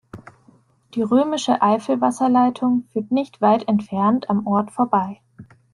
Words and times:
Die 0.95 1.03
römische 1.03 1.61
Eifelwasserleitung 1.61 2.85
führt 2.91 3.11
nicht 3.11 3.39
weit 3.39 3.67
entfernt 3.67 4.31
am 4.31 4.47
Ort 4.47 4.71
vorbei. 4.71 5.21